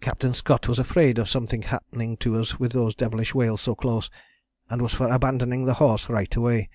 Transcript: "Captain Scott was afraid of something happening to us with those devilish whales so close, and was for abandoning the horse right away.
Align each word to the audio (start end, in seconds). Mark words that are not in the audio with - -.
"Captain 0.00 0.32
Scott 0.32 0.66
was 0.66 0.78
afraid 0.78 1.18
of 1.18 1.28
something 1.28 1.60
happening 1.60 2.16
to 2.16 2.36
us 2.36 2.58
with 2.58 2.72
those 2.72 2.94
devilish 2.94 3.34
whales 3.34 3.60
so 3.60 3.74
close, 3.74 4.08
and 4.70 4.80
was 4.80 4.94
for 4.94 5.08
abandoning 5.08 5.66
the 5.66 5.74
horse 5.74 6.08
right 6.08 6.34
away. 6.36 6.70